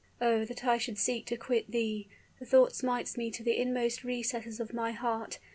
[0.19, 2.07] "Oh, that I should seek to quit thee!
[2.39, 5.37] The thought smites me to the inmost recesses of my heart.